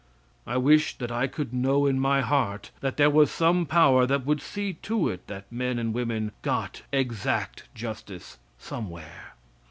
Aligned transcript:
I 0.47 0.57
wish 0.57 0.95
that 0.97 1.11
I 1.11 1.27
could 1.27 1.53
know 1.53 1.85
in 1.85 1.99
my 1.99 2.21
heart 2.21 2.71
that 2.79 2.97
there 2.97 3.11
was 3.11 3.29
some 3.29 3.67
power 3.67 4.07
that 4.07 4.25
would 4.25 4.41
see 4.41 4.73
to 4.81 5.09
it 5.09 5.27
that 5.27 5.45
men 5.51 5.77
and 5.77 5.93
women 5.93 6.31
got 6.41 6.81
exact 6.91 7.65
justice 7.75 8.39
somewhere. 8.57 9.35